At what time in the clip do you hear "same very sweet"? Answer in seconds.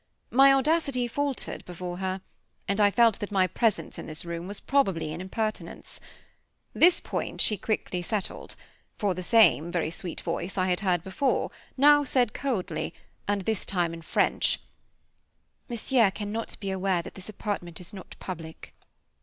9.21-10.19